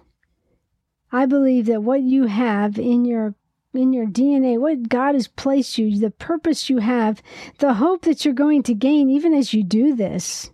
I 1.11 1.25
believe 1.25 1.65
that 1.67 1.83
what 1.83 2.01
you 2.01 2.27
have 2.27 2.77
in 2.77 3.05
your 3.05 3.35
in 3.73 3.93
your 3.93 4.07
DNA, 4.07 4.59
what 4.59 4.89
God 4.89 5.13
has 5.13 5.27
placed 5.27 5.77
you, 5.77 5.99
the 5.99 6.09
purpose 6.09 6.69
you 6.69 6.79
have, 6.79 7.21
the 7.59 7.75
hope 7.75 8.03
that 8.03 8.25
you're 8.25 8.33
going 8.33 8.63
to 8.63 8.73
gain 8.73 9.09
even 9.09 9.33
as 9.33 9.53
you 9.53 9.63
do 9.63 9.95
this 9.95 10.51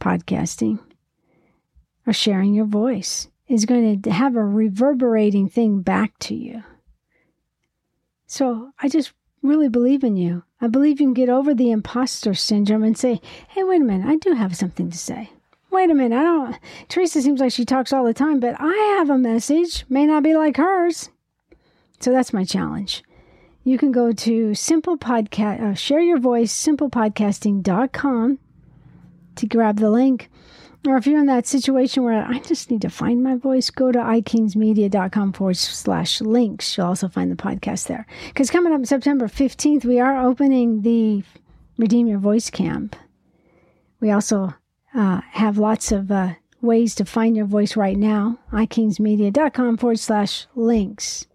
podcasting 0.00 0.78
or 2.06 2.12
sharing 2.12 2.54
your 2.54 2.66
voice 2.66 3.28
is 3.48 3.66
going 3.66 4.00
to 4.02 4.10
have 4.10 4.36
a 4.36 4.44
reverberating 4.44 5.48
thing 5.48 5.82
back 5.82 6.18
to 6.20 6.34
you. 6.34 6.62
So 8.26 8.70
I 8.80 8.88
just 8.88 9.12
really 9.42 9.68
believe 9.68 10.04
in 10.04 10.16
you. 10.16 10.44
I 10.60 10.68
believe 10.68 11.00
you 11.00 11.06
can 11.06 11.14
get 11.14 11.28
over 11.28 11.54
the 11.54 11.70
imposter 11.70 12.34
syndrome 12.34 12.84
and 12.84 12.96
say, 12.96 13.20
hey, 13.48 13.64
wait 13.64 13.80
a 13.80 13.84
minute, 13.84 14.06
I 14.06 14.16
do 14.16 14.32
have 14.32 14.56
something 14.56 14.90
to 14.90 14.98
say. 14.98 15.30
Wait 15.70 15.90
a 15.90 15.94
minute, 15.94 16.16
I 16.16 16.22
don't. 16.22 16.58
Teresa 16.88 17.22
seems 17.22 17.40
like 17.40 17.52
she 17.52 17.64
talks 17.64 17.92
all 17.92 18.04
the 18.04 18.14
time, 18.14 18.40
but 18.40 18.54
I 18.58 18.96
have 18.98 19.10
a 19.10 19.18
message, 19.18 19.84
may 19.88 20.06
not 20.06 20.22
be 20.22 20.36
like 20.36 20.56
hers. 20.56 21.10
So 22.00 22.12
that's 22.12 22.32
my 22.32 22.44
challenge. 22.44 23.02
You 23.64 23.78
can 23.78 23.92
go 23.92 24.12
to 24.12 24.54
simple 24.54 24.98
podcast, 24.98 25.62
uh, 25.62 25.74
share 25.74 26.00
your 26.00 26.18
voice, 26.18 26.52
simplepodcasting.com 26.52 28.38
to 29.36 29.46
grab 29.46 29.78
the 29.78 29.90
link. 29.90 30.30
Or 30.86 30.96
if 30.96 31.06
you're 31.06 31.20
in 31.20 31.26
that 31.26 31.46
situation 31.46 32.02
where 32.02 32.24
I 32.24 32.40
just 32.40 32.70
need 32.70 32.82
to 32.82 32.90
find 32.90 33.22
my 33.22 33.36
voice, 33.36 33.70
go 33.70 33.92
to 33.92 33.98
ikingsmedia.com 34.00 35.32
forward 35.32 35.56
slash 35.56 36.20
links. 36.20 36.76
You'll 36.76 36.86
also 36.86 37.08
find 37.08 37.30
the 37.30 37.36
podcast 37.36 37.86
there. 37.86 38.04
Because 38.28 38.50
coming 38.50 38.72
up 38.72 38.84
September 38.84 39.28
15th, 39.28 39.84
we 39.84 40.00
are 40.00 40.20
opening 40.20 40.82
the 40.82 41.22
Redeem 41.78 42.08
Your 42.08 42.18
Voice 42.18 42.50
Camp. 42.50 42.96
We 44.00 44.10
also 44.10 44.54
uh, 44.92 45.20
have 45.30 45.56
lots 45.56 45.92
of 45.92 46.10
uh, 46.10 46.34
ways 46.60 46.96
to 46.96 47.04
find 47.04 47.36
your 47.36 47.46
voice 47.46 47.76
right 47.76 47.96
now. 47.96 48.38
ikingsmedia.com 48.52 49.76
forward 49.76 50.00
slash 50.00 50.46
links. 50.56 51.26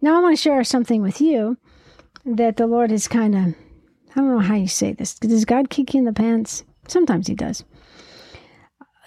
Now, 0.00 0.16
I 0.16 0.22
want 0.22 0.36
to 0.36 0.42
share 0.42 0.64
something 0.64 1.02
with 1.02 1.20
you 1.20 1.58
that 2.24 2.56
the 2.56 2.66
Lord 2.66 2.90
is 2.90 3.06
kind 3.08 3.34
of, 3.34 3.42
I 3.42 4.14
don't 4.14 4.28
know 4.28 4.38
how 4.38 4.54
you 4.54 4.68
say 4.68 4.92
this. 4.92 5.14
Does 5.14 5.44
God 5.44 5.68
kick 5.68 5.92
you 5.92 5.98
in 5.98 6.06
the 6.06 6.12
pants? 6.14 6.64
Sometimes 6.88 7.26
He 7.26 7.34
does. 7.34 7.62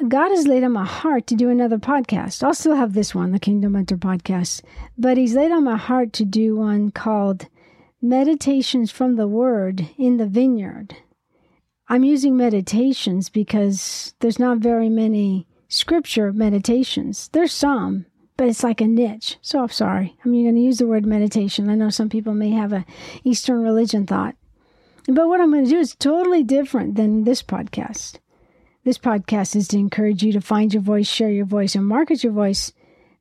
God 0.07 0.29
has 0.31 0.47
laid 0.47 0.65
on 0.65 0.73
my 0.73 0.85
heart 0.85 1.27
to 1.27 1.35
do 1.35 1.49
another 1.49 1.77
podcast. 1.77 2.43
I'll 2.43 2.53
still 2.53 2.75
have 2.75 2.93
this 2.93 3.15
one, 3.15 3.31
the 3.31 3.39
Kingdom 3.39 3.71
Mentor 3.71 3.95
podcast, 3.95 4.61
but 4.97 5.15
He's 5.17 5.33
laid 5.33 5.51
on 5.51 5.63
my 5.63 5.77
heart 5.77 6.11
to 6.13 6.25
do 6.25 6.57
one 6.57 6.91
called 6.91 7.47
Meditations 8.01 8.91
from 8.91 9.15
the 9.15 9.29
Word 9.29 9.87
in 9.97 10.17
the 10.17 10.25
Vineyard. 10.25 10.97
I'm 11.87 12.03
using 12.03 12.35
meditations 12.35 13.29
because 13.29 14.13
there's 14.19 14.39
not 14.39 14.57
very 14.57 14.89
many 14.89 15.47
scripture 15.69 16.33
meditations. 16.33 17.29
There's 17.31 17.53
some, 17.53 18.05
but 18.35 18.49
it's 18.49 18.63
like 18.63 18.81
a 18.81 18.87
niche. 18.87 19.37
So 19.41 19.61
I'm 19.61 19.69
sorry. 19.69 20.17
I'm 20.25 20.33
going 20.33 20.55
to 20.55 20.61
use 20.61 20.79
the 20.79 20.87
word 20.87 21.05
meditation. 21.05 21.69
I 21.69 21.75
know 21.75 21.89
some 21.89 22.09
people 22.09 22.33
may 22.33 22.49
have 22.51 22.73
a 22.73 22.85
Eastern 23.23 23.61
religion 23.61 24.05
thought. 24.05 24.35
But 25.07 25.27
what 25.27 25.39
I'm 25.39 25.51
going 25.51 25.63
to 25.63 25.69
do 25.69 25.79
is 25.79 25.95
totally 25.95 26.43
different 26.43 26.95
than 26.95 27.23
this 27.23 27.41
podcast. 27.41 28.19
This 28.85 28.97
podcast 28.97 29.55
is 29.55 29.69
to 29.69 29.77
encourage 29.77 30.23
you 30.23 30.33
to 30.33 30.41
find 30.41 30.73
your 30.73 30.83
voice, 30.83 31.07
share 31.07 31.31
your 31.31 31.45
voice, 31.45 31.73
and 31.73 31.85
market 31.85 32.21
your 32.21 32.33
voice. 32.33 32.73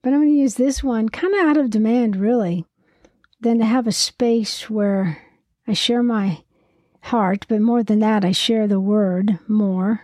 But 0.03 0.13
I'm 0.13 0.19
going 0.19 0.31
to 0.31 0.41
use 0.41 0.57
this 0.57 0.83
one 0.83 1.09
kind 1.09 1.33
of 1.35 1.47
out 1.47 1.57
of 1.57 1.71
demand, 1.71 2.17
really, 2.17 2.67
than 3.41 3.59
to 3.59 3.65
have 3.65 3.87
a 3.87 3.93
space 3.93 4.69
where 4.69 5.23
I 5.69 5.75
share 5.75 6.03
my 6.03 6.43
heart, 7.03 7.47
but 7.49 7.61
more 7.61 7.85
than 7.85 8.01
that, 8.01 8.25
I 8.25 8.33
share 8.33 8.67
the 8.67 8.81
word 8.81 9.39
more 9.47 10.01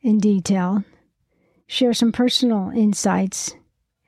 in 0.00 0.18
detail, 0.18 0.82
share 1.66 1.92
some 1.92 2.12
personal 2.12 2.70
insights, 2.70 3.52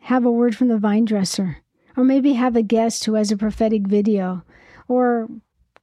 have 0.01 0.25
a 0.25 0.31
word 0.31 0.57
from 0.57 0.69
the 0.69 0.79
vine 0.79 1.05
dresser, 1.05 1.59
or 1.99 2.05
maybe 2.05 2.33
have 2.33 2.57
a 2.57 2.63
guest 2.63 3.05
who 3.05 3.13
has 3.15 3.31
a 3.31 3.37
prophetic 3.37 3.87
video, 3.87 4.43
or 4.89 5.29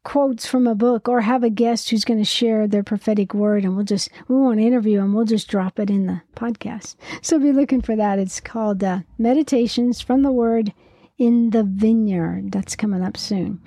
quotes 0.04 0.46
from 0.46 0.68
a 0.68 0.76
book, 0.76 1.08
or 1.08 1.22
have 1.22 1.44
a 1.44 1.50
guest 1.50 1.90
who's 1.90 2.06
going 2.06 2.20
to 2.20 2.26
share 2.26 2.68
their 2.68 2.84
prophetic 2.84 3.34
word, 3.34 3.64
and 3.64 3.76
we'll 3.76 3.86
just, 3.86 4.10
we 4.28 4.36
won't 4.36 4.60
interview 4.60 5.00
them, 5.00 5.14
we'll 5.14 5.26
just 5.26 5.48
drop 5.48 5.80
it 5.80 5.90
in 5.90 6.08
the 6.08 6.22
podcast. 6.36 6.96
So 7.22 7.40
be 7.40 7.52
looking 7.52 7.82
for 7.82 7.96
that. 7.96 8.20
It's 8.20 8.40
called 8.40 8.84
uh, 8.84 9.00
Meditations 9.18 10.02
from 10.02 10.24
the 10.24 10.32
Word 10.32 10.74
in 11.18 11.52
the 11.52 11.64
Vineyard. 11.64 12.52
That's 12.52 12.76
coming 12.76 13.02
up 13.02 13.18
soon. 13.18 13.62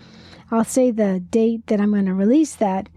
I'll 0.51 0.65
say 0.65 0.91
the 0.91 1.21
date 1.21 1.67
that 1.67 1.81
I'm 1.81 1.93
going 1.93 2.07
to 2.07 2.15
release 2.15 2.55
that 2.57 2.89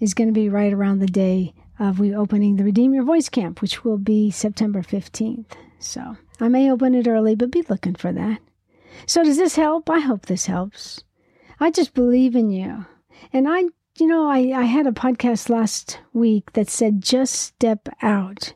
is 0.00 0.14
going 0.14 0.28
to 0.28 0.32
be 0.32 0.48
right 0.48 0.72
around 0.72 1.00
the 1.00 1.06
day 1.06 1.52
of 1.78 1.98
we 1.98 2.14
opening 2.14 2.56
the 2.56 2.64
Redeem 2.64 2.94
Your 2.94 3.04
Voice 3.04 3.28
Camp, 3.28 3.60
which 3.60 3.84
will 3.84 3.98
be 3.98 4.30
September 4.30 4.82
15th. 4.82 5.52
So 5.78 6.16
I 6.40 6.48
may 6.48 6.70
open 6.70 6.94
it 6.94 7.08
early, 7.08 7.34
but 7.34 7.50
be 7.50 7.62
looking 7.68 7.94
for 7.94 8.12
that. 8.12 8.40
So 9.06 9.24
does 9.24 9.36
this 9.36 9.56
help? 9.56 9.90
I 9.90 9.98
hope 9.98 10.26
this 10.26 10.46
helps. 10.46 11.02
I 11.60 11.70
just 11.70 11.94
believe 11.94 12.34
in 12.34 12.50
you. 12.50 12.86
And 13.32 13.48
I, 13.48 13.64
you 13.98 14.06
know, 14.06 14.28
I, 14.28 14.52
I 14.54 14.64
had 14.64 14.86
a 14.86 14.92
podcast 14.92 15.48
last 15.48 16.00
week 16.12 16.52
that 16.52 16.68
said 16.68 17.02
just 17.02 17.34
step 17.34 17.88
out. 18.02 18.54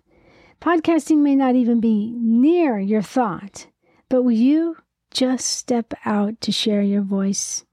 Podcasting 0.61 1.19
may 1.19 1.37
not 1.37 1.55
even 1.55 1.81
be 1.81 2.13
near 2.17 2.79
your 2.79 3.03
thought, 3.03 3.69
but 4.09 4.23
will 4.23 4.33
you 4.33 4.77
just 5.11 5.47
step 5.49 5.95
out 6.05 6.41
to 6.41 6.53
share 6.53 6.83
your 6.83 7.03
voice? 7.03 7.65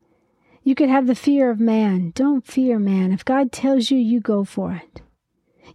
You 0.64 0.76
could 0.76 0.90
have 0.90 1.08
the 1.08 1.16
fear 1.16 1.50
of 1.50 1.60
man. 1.60 2.12
Don't 2.16 2.46
fear 2.46 2.80
man. 2.80 3.12
If 3.12 3.26
God 3.26 3.52
tells 3.52 3.92
you, 3.92 3.98
you 3.98 4.20
go 4.20 4.44
for 4.44 4.74
it. 4.74 5.02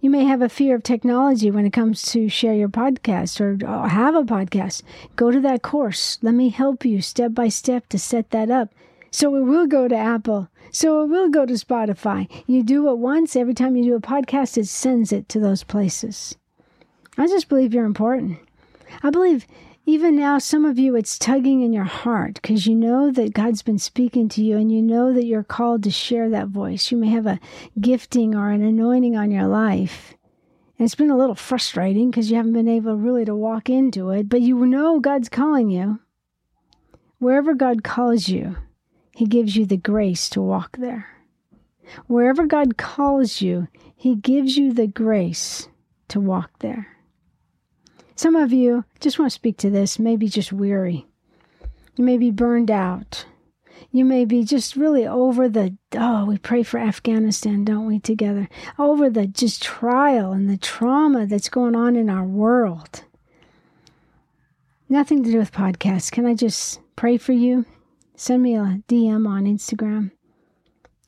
You 0.00 0.08
may 0.08 0.24
have 0.24 0.40
a 0.40 0.48
fear 0.48 0.76
of 0.76 0.82
technology 0.82 1.50
when 1.50 1.66
it 1.66 1.72
comes 1.72 2.02
to 2.12 2.28
share 2.28 2.54
your 2.54 2.68
podcast 2.68 3.40
or 3.40 3.88
have 3.88 4.14
a 4.14 4.22
podcast. 4.22 4.82
Go 5.14 5.30
to 5.30 5.40
that 5.40 5.62
course. 5.62 6.18
Let 6.22 6.34
me 6.34 6.48
help 6.48 6.84
you 6.84 7.02
step 7.02 7.34
by 7.34 7.48
step 7.48 7.88
to 7.90 7.98
set 7.98 8.30
that 8.30 8.50
up. 8.50 8.70
So 9.10 9.34
it 9.36 9.42
will 9.42 9.66
go 9.66 9.88
to 9.88 9.96
Apple. 9.96 10.48
So 10.72 11.02
it 11.02 11.08
will 11.08 11.28
go 11.28 11.44
to 11.46 11.54
Spotify. 11.54 12.28
You 12.46 12.62
do 12.62 12.88
it 12.90 12.98
once, 12.98 13.34
every 13.34 13.54
time 13.54 13.76
you 13.76 13.84
do 13.84 13.96
a 13.96 14.00
podcast, 14.00 14.56
it 14.56 14.68
sends 14.68 15.12
it 15.12 15.28
to 15.30 15.40
those 15.40 15.64
places. 15.64 16.36
I 17.18 17.26
just 17.26 17.48
believe 17.48 17.74
you're 17.74 17.84
important. 17.84 18.38
I 19.02 19.10
believe 19.10 19.46
even 19.86 20.14
now, 20.14 20.38
some 20.38 20.64
of 20.64 20.78
you, 20.78 20.94
it's 20.94 21.18
tugging 21.18 21.62
in 21.62 21.72
your 21.72 21.84
heart 21.84 22.34
because 22.34 22.66
you 22.66 22.76
know 22.76 23.10
that 23.10 23.34
God's 23.34 23.62
been 23.62 23.78
speaking 23.78 24.28
to 24.28 24.42
you 24.42 24.56
and 24.56 24.70
you 24.70 24.80
know 24.82 25.12
that 25.12 25.24
you're 25.24 25.42
called 25.42 25.82
to 25.82 25.90
share 25.90 26.28
that 26.30 26.48
voice. 26.48 26.90
You 26.90 26.98
may 26.98 27.08
have 27.08 27.26
a 27.26 27.40
gifting 27.80 28.34
or 28.34 28.50
an 28.50 28.62
anointing 28.62 29.16
on 29.16 29.30
your 29.30 29.46
life. 29.46 30.14
And 30.78 30.86
it's 30.86 30.94
been 30.94 31.10
a 31.10 31.16
little 31.16 31.34
frustrating 31.34 32.10
because 32.10 32.30
you 32.30 32.36
haven't 32.36 32.52
been 32.52 32.68
able 32.68 32.96
really 32.96 33.24
to 33.24 33.34
walk 33.34 33.68
into 33.68 34.10
it, 34.10 34.28
but 34.28 34.42
you 34.42 34.64
know 34.64 35.00
God's 35.00 35.28
calling 35.28 35.70
you. 35.70 35.98
Wherever 37.18 37.54
God 37.54 37.82
calls 37.82 38.28
you, 38.28 38.56
He 39.20 39.26
gives 39.26 39.54
you 39.54 39.66
the 39.66 39.76
grace 39.76 40.30
to 40.30 40.40
walk 40.40 40.78
there. 40.78 41.06
Wherever 42.06 42.46
God 42.46 42.78
calls 42.78 43.42
you, 43.42 43.68
He 43.94 44.14
gives 44.14 44.56
you 44.56 44.72
the 44.72 44.86
grace 44.86 45.68
to 46.08 46.18
walk 46.18 46.50
there. 46.60 46.96
Some 48.16 48.34
of 48.34 48.50
you 48.50 48.86
just 48.98 49.18
want 49.18 49.30
to 49.30 49.34
speak 49.34 49.58
to 49.58 49.68
this, 49.68 49.98
maybe 49.98 50.26
just 50.26 50.54
weary. 50.54 51.06
You 51.96 52.04
may 52.04 52.16
be 52.16 52.30
burned 52.30 52.70
out. 52.70 53.26
You 53.92 54.06
may 54.06 54.24
be 54.24 54.42
just 54.42 54.74
really 54.74 55.06
over 55.06 55.50
the, 55.50 55.76
oh, 55.94 56.24
we 56.24 56.38
pray 56.38 56.62
for 56.62 56.80
Afghanistan, 56.80 57.62
don't 57.62 57.84
we, 57.84 57.98
together? 57.98 58.48
Over 58.78 59.10
the 59.10 59.26
just 59.26 59.62
trial 59.62 60.32
and 60.32 60.48
the 60.48 60.56
trauma 60.56 61.26
that's 61.26 61.50
going 61.50 61.76
on 61.76 61.94
in 61.94 62.08
our 62.08 62.24
world. 62.24 63.04
Nothing 64.88 65.22
to 65.24 65.30
do 65.30 65.36
with 65.36 65.52
podcasts. 65.52 66.10
Can 66.10 66.24
I 66.24 66.34
just 66.34 66.80
pray 66.96 67.18
for 67.18 67.32
you? 67.32 67.66
Send 68.22 68.42
me 68.42 68.54
a 68.54 68.82
DM 68.86 69.26
on 69.26 69.44
Instagram. 69.44 70.10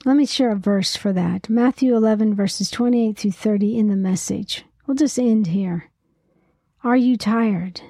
Let 0.06 0.16
me 0.16 0.24
share 0.24 0.50
a 0.50 0.56
verse 0.56 0.96
for 0.96 1.12
that. 1.12 1.50
Matthew 1.50 1.94
11, 1.94 2.34
verses 2.34 2.70
28 2.70 3.18
through 3.18 3.32
30 3.32 3.76
in 3.76 3.88
the 3.88 3.96
message. 3.96 4.64
We'll 4.86 4.94
just 4.94 5.18
end 5.18 5.48
here. 5.48 5.90
Are 6.82 6.96
you 6.96 7.18
tired, 7.18 7.82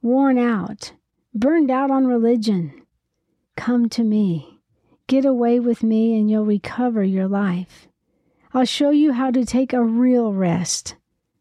worn 0.00 0.38
out, 0.38 0.92
burned 1.34 1.72
out 1.72 1.90
on 1.90 2.06
religion? 2.06 2.86
Come 3.56 3.88
to 3.88 4.04
me. 4.04 4.60
Get 5.08 5.24
away 5.24 5.58
with 5.58 5.82
me 5.82 6.16
and 6.16 6.30
you'll 6.30 6.46
recover 6.46 7.02
your 7.02 7.26
life. 7.26 7.88
I'll 8.54 8.64
show 8.64 8.90
you 8.90 9.12
how 9.12 9.32
to 9.32 9.44
take 9.44 9.72
a 9.72 9.82
real 9.82 10.32
rest. 10.32 10.94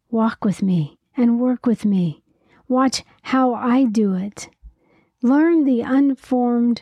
Walk 0.10 0.44
with 0.44 0.64
me 0.64 0.98
and 1.16 1.40
work 1.40 1.68
with 1.68 1.86
me. 1.86 2.24
Watch 2.68 3.04
how 3.22 3.54
I 3.54 3.84
do 3.84 4.16
it. 4.16 4.50
Learn 5.22 5.66
the 5.66 5.82
unformed, 5.82 6.82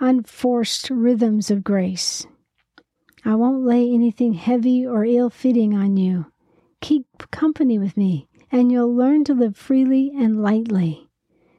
unforced 0.00 0.90
rhythms 0.90 1.50
of 1.50 1.64
grace. 1.64 2.26
I 3.24 3.34
won't 3.34 3.64
lay 3.64 3.92
anything 3.92 4.34
heavy 4.34 4.86
or 4.86 5.04
ill 5.04 5.30
fitting 5.30 5.74
on 5.74 5.96
you. 5.96 6.26
Keep 6.80 7.30
company 7.30 7.78
with 7.78 7.96
me 7.96 8.28
and 8.52 8.70
you'll 8.70 8.94
learn 8.94 9.24
to 9.24 9.34
live 9.34 9.56
freely 9.56 10.12
and 10.16 10.42
lightly. 10.42 11.08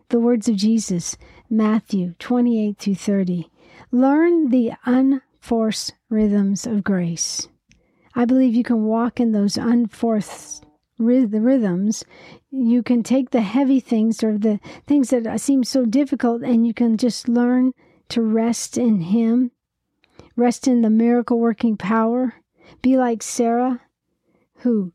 The 0.10 0.20
words 0.20 0.48
of 0.48 0.56
Jesus, 0.56 1.18
Matthew 1.50 2.14
28 2.20 2.78
through 2.78 2.96
30. 2.96 3.52
Learn 3.92 4.50
the 4.50 4.74
unforced 4.86 5.94
rhythms 6.10 6.66
of 6.66 6.84
grace. 6.84 7.50
I 8.16 8.26
believe 8.26 8.56
you 8.56 8.64
can 8.64 8.86
walk 8.86 9.20
in 9.20 9.32
those 9.32 9.58
unforced 9.58 10.66
rhythms. 10.98 12.04
You 12.50 12.82
can 12.82 13.04
take 13.04 13.32
the 13.32 13.42
heavy 13.42 13.80
things 13.80 14.24
or 14.24 14.38
the 14.38 14.60
things 14.86 15.10
that 15.10 15.42
seem 15.42 15.64
so 15.64 15.86
difficult 15.86 16.42
and 16.42 16.66
you 16.66 16.74
can 16.74 16.98
just 16.98 17.28
learn 17.28 17.74
to 18.10 18.22
rest 18.22 18.78
in 18.78 19.02
Him, 19.02 19.52
rest 20.36 20.68
in 20.68 20.82
the 20.82 20.90
miracle 20.90 21.40
working 21.40 21.78
power. 21.78 22.36
Be 22.82 22.98
like 22.98 23.24
Sarah, 23.24 23.82
who 24.58 24.94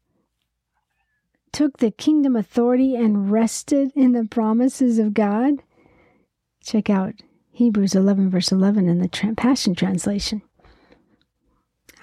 took 1.53 1.79
the 1.79 1.91
kingdom 1.91 2.37
authority 2.37 2.97
and 2.97 3.31
rested 3.31 3.93
in 3.95 4.13
the 4.13 4.25
promises 4.25 4.99
of 4.99 5.15
God? 5.15 5.63
Check 6.65 6.89
out 6.89 7.15
Hebrews 7.51 7.95
11, 7.95 8.31
verse 8.31 8.51
11 8.53 8.89
in 8.89 8.99
the 8.99 9.35
Passion 9.37 9.75
Translation. 9.75 10.43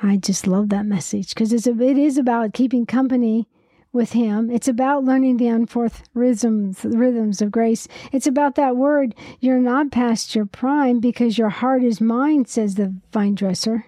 I 0.02 0.18
just 0.18 0.48
love 0.48 0.70
that 0.70 0.86
message 0.86 1.34
because 1.34 1.52
it 1.52 1.68
is 1.80 2.18
about 2.18 2.54
keeping 2.54 2.86
company 2.86 3.48
with 3.92 4.12
Him. 4.12 4.50
It's 4.50 4.68
about 4.68 5.04
learning 5.04 5.38
the 5.38 5.48
unforth 5.48 6.04
rhythms, 6.14 6.84
rhythms 6.84 7.42
of 7.42 7.52
grace. 7.52 7.88
It's 8.12 8.28
about 8.28 8.56
that 8.56 8.76
word, 8.76 9.16
you're 9.40 9.60
not 9.60 9.92
past 9.92 10.36
your 10.36 10.46
prime 10.46 11.00
because 11.00 11.38
your 11.38 11.50
heart 11.50 11.84
is 11.84 12.00
mine, 12.02 12.46
says 12.46 12.76
the 12.76 12.94
vine 13.12 13.36
dresser. 13.36 13.86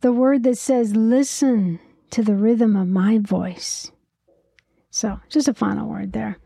The 0.00 0.12
word 0.12 0.42
that 0.44 0.58
says, 0.58 0.96
listen 0.96 1.78
to 2.10 2.22
the 2.22 2.34
rhythm 2.34 2.76
of 2.76 2.88
my 2.88 3.18
voice. 3.18 3.90
So, 4.90 5.20
just 5.28 5.48
a 5.48 5.54
final 5.54 5.88
word 5.88 6.12
there. 6.12 6.38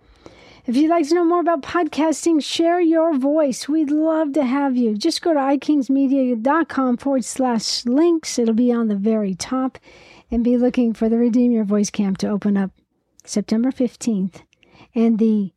If 0.66 0.76
you'd 0.76 0.88
like 0.88 1.06
to 1.08 1.14
know 1.14 1.26
more 1.26 1.40
about 1.40 1.60
podcasting, 1.60 2.42
share 2.42 2.80
your 2.80 3.16
voice. 3.16 3.68
We'd 3.68 3.90
love 3.90 4.32
to 4.32 4.44
have 4.44 4.76
you. 4.76 4.96
Just 4.96 5.20
go 5.20 5.34
to 5.34 5.38
ikingsmedia.com 5.38 6.96
forward 6.96 7.24
slash 7.24 7.84
links. 7.84 8.38
It'll 8.38 8.54
be 8.54 8.72
on 8.72 8.88
the 8.88 8.96
very 8.96 9.34
top. 9.34 9.78
And 10.30 10.42
be 10.42 10.56
looking 10.56 10.94
for 10.94 11.08
the 11.08 11.18
Redeem 11.18 11.52
Your 11.52 11.64
Voice 11.64 11.90
Camp 11.90 12.18
to 12.18 12.28
open 12.28 12.56
up 12.56 12.70
September 13.24 13.70
15th. 13.70 14.42
And 14.94 15.18
the 15.18 15.52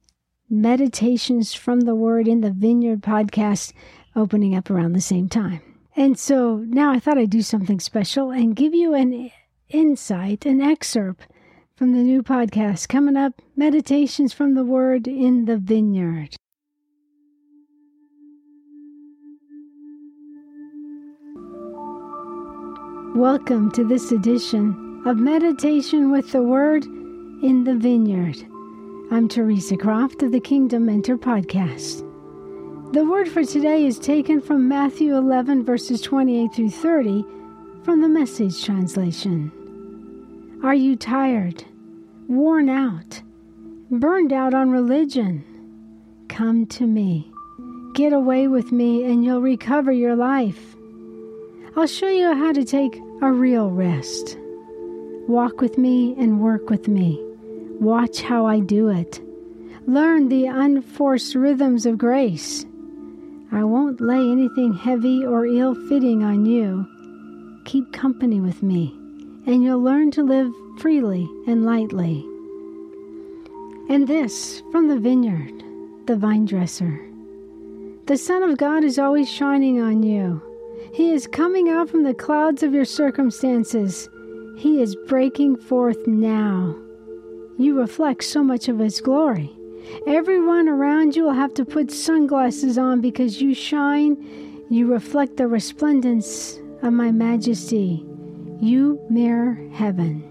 Meditations 0.49 1.53
from 1.53 1.81
the 1.81 1.95
Word 1.95 2.27
in 2.27 2.41
the 2.41 2.51
Vineyard 2.51 3.01
podcast 3.01 3.73
opening 4.15 4.55
up 4.55 4.69
around 4.69 4.93
the 4.93 5.01
same 5.01 5.27
time. 5.27 5.61
And 5.95 6.17
so 6.17 6.57
now 6.67 6.91
I 6.91 6.99
thought 6.99 7.17
I'd 7.17 7.29
do 7.29 7.41
something 7.41 7.79
special 7.79 8.31
and 8.31 8.55
give 8.55 8.73
you 8.73 8.93
an 8.93 9.31
insight, 9.69 10.45
an 10.45 10.61
excerpt 10.61 11.27
from 11.75 11.93
the 11.93 12.03
new 12.03 12.23
podcast 12.23 12.87
coming 12.87 13.17
up 13.17 13.41
Meditations 13.55 14.33
from 14.33 14.53
the 14.53 14.63
Word 14.63 15.07
in 15.07 15.45
the 15.45 15.57
Vineyard. 15.57 16.35
Welcome 23.17 23.71
to 23.71 23.83
this 23.83 24.11
edition 24.11 25.01
of 25.03 25.17
Meditation 25.17 26.11
with 26.11 26.31
the 26.31 26.43
Word 26.43 26.85
in 26.85 27.63
the 27.63 27.73
Vineyard. 27.73 28.37
I'm 29.09 29.27
Teresa 29.27 29.75
Croft 29.75 30.21
of 30.21 30.31
the 30.31 30.39
Kingdom 30.39 30.85
Mentor 30.85 31.17
Podcast. 31.17 32.01
The 32.93 33.03
word 33.03 33.27
for 33.27 33.43
today 33.43 33.87
is 33.87 33.97
taken 33.97 34.39
from 34.39 34.69
Matthew 34.69 35.15
11, 35.15 35.65
verses 35.65 35.99
28 36.01 36.53
through 36.53 36.69
30 36.69 37.25
from 37.83 38.01
the 38.01 38.07
Message 38.07 38.63
translation. 38.63 39.51
Are 40.63 40.75
you 40.75 40.95
tired, 40.95 41.63
worn 42.27 42.69
out, 42.69 43.23
burned 43.89 44.31
out 44.31 44.53
on 44.53 44.69
religion? 44.69 45.43
Come 46.29 46.67
to 46.67 46.85
me. 46.85 47.31
Get 47.95 48.13
away 48.13 48.47
with 48.47 48.71
me, 48.71 49.05
and 49.05 49.25
you'll 49.25 49.41
recover 49.41 49.91
your 49.91 50.15
life. 50.15 50.75
I'll 51.75 51.87
show 51.87 52.09
you 52.09 52.33
how 52.33 52.53
to 52.53 52.63
take 52.63 52.99
a 53.21 53.31
real 53.31 53.71
rest. 53.71 54.37
Walk 55.27 55.59
with 55.59 55.77
me 55.77 56.15
and 56.19 56.39
work 56.39 56.69
with 56.69 56.87
me. 56.87 57.19
Watch 57.79 58.21
how 58.21 58.45
I 58.45 58.59
do 58.59 58.89
it. 58.89 59.19
Learn 59.87 60.29
the 60.29 60.45
unforced 60.45 61.33
rhythms 61.33 61.85
of 61.85 61.97
grace. 61.97 62.65
I 63.51 63.63
won't 63.63 64.01
lay 64.01 64.19
anything 64.19 64.73
heavy 64.73 65.25
or 65.25 65.47
ill 65.47 65.73
fitting 65.89 66.23
on 66.23 66.45
you. 66.45 66.85
Keep 67.65 67.91
company 67.91 68.39
with 68.39 68.61
me, 68.61 68.93
and 69.47 69.63
you'll 69.63 69.81
learn 69.81 70.11
to 70.11 70.23
live 70.23 70.51
freely 70.77 71.27
and 71.47 71.65
lightly. 71.65 72.23
And 73.89 74.07
this 74.07 74.61
from 74.71 74.89
the 74.89 74.99
vineyard, 74.99 75.63
the 76.05 76.15
vine 76.15 76.45
dresser. 76.45 77.01
The 78.05 78.17
Son 78.17 78.43
of 78.43 78.57
God 78.57 78.83
is 78.83 78.99
always 78.99 79.29
shining 79.29 79.81
on 79.81 80.03
you. 80.03 80.41
He 80.97 81.11
is 81.11 81.27
coming 81.27 81.69
out 81.69 81.91
from 81.91 82.01
the 82.01 82.15
clouds 82.15 82.63
of 82.63 82.73
your 82.73 82.83
circumstances. 82.83 84.09
He 84.57 84.81
is 84.81 84.95
breaking 84.95 85.57
forth 85.57 86.07
now. 86.07 86.75
You 87.59 87.79
reflect 87.79 88.23
so 88.23 88.43
much 88.43 88.67
of 88.67 88.79
His 88.79 88.99
glory. 88.99 89.55
Everyone 90.07 90.67
around 90.67 91.15
you 91.15 91.21
will 91.25 91.33
have 91.33 91.53
to 91.53 91.65
put 91.65 91.91
sunglasses 91.91 92.79
on 92.79 92.99
because 92.99 93.39
you 93.39 93.53
shine. 93.53 94.17
You 94.71 94.91
reflect 94.91 95.37
the 95.37 95.45
resplendence 95.45 96.57
of 96.81 96.93
my 96.93 97.11
majesty. 97.11 98.03
You 98.59 98.99
mirror 99.07 99.53
heaven. 99.73 100.23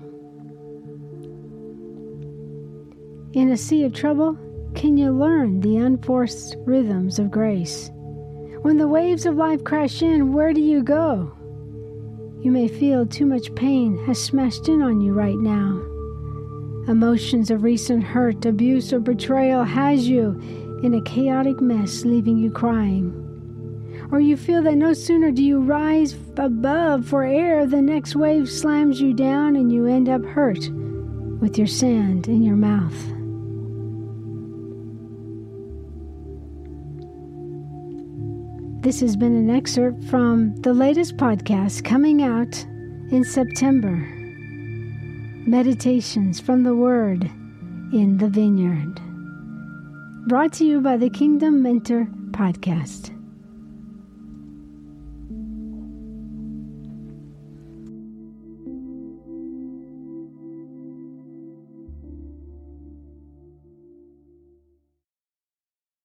In 3.34 3.52
a 3.52 3.56
sea 3.56 3.84
of 3.84 3.94
trouble, 3.94 4.36
can 4.74 4.96
you 4.96 5.12
learn 5.12 5.60
the 5.60 5.76
unforced 5.76 6.56
rhythms 6.64 7.20
of 7.20 7.30
grace? 7.30 7.92
When 8.66 8.78
the 8.78 8.88
waves 8.88 9.26
of 9.26 9.36
life 9.36 9.62
crash 9.62 10.02
in, 10.02 10.32
where 10.32 10.52
do 10.52 10.60
you 10.60 10.82
go? 10.82 11.32
You 12.42 12.50
may 12.50 12.66
feel 12.66 13.06
too 13.06 13.24
much 13.24 13.54
pain 13.54 13.96
has 14.06 14.20
smashed 14.20 14.68
in 14.68 14.82
on 14.82 15.00
you 15.00 15.12
right 15.12 15.38
now. 15.38 15.80
Emotions 16.90 17.52
of 17.52 17.62
recent 17.62 18.02
hurt, 18.02 18.44
abuse, 18.44 18.92
or 18.92 18.98
betrayal 18.98 19.62
has 19.62 20.08
you 20.08 20.30
in 20.82 20.94
a 20.94 21.00
chaotic 21.02 21.60
mess, 21.60 22.04
leaving 22.04 22.38
you 22.38 22.50
crying. 22.50 23.12
Or 24.10 24.18
you 24.18 24.36
feel 24.36 24.64
that 24.64 24.74
no 24.74 24.94
sooner 24.94 25.30
do 25.30 25.44
you 25.44 25.60
rise 25.60 26.16
above 26.36 27.06
for 27.06 27.22
air, 27.22 27.66
the 27.66 27.80
next 27.80 28.16
wave 28.16 28.50
slams 28.50 29.00
you 29.00 29.14
down 29.14 29.54
and 29.54 29.70
you 29.70 29.86
end 29.86 30.08
up 30.08 30.24
hurt 30.24 30.70
with 31.40 31.56
your 31.56 31.68
sand 31.68 32.26
in 32.26 32.42
your 32.42 32.56
mouth. 32.56 33.15
This 38.86 39.00
has 39.00 39.16
been 39.16 39.34
an 39.34 39.50
excerpt 39.50 40.04
from 40.04 40.54
the 40.62 40.72
latest 40.72 41.16
podcast 41.16 41.82
coming 41.82 42.22
out 42.22 42.56
in 43.10 43.24
September. 43.24 43.96
Meditations 45.44 46.38
from 46.38 46.62
the 46.62 46.76
Word 46.76 47.24
in 47.92 48.18
the 48.18 48.28
Vineyard. 48.28 49.00
Brought 50.28 50.52
to 50.52 50.64
you 50.64 50.80
by 50.80 50.98
the 50.98 51.10
Kingdom 51.10 51.64
Mentor 51.64 52.06
Podcast. 52.30 53.15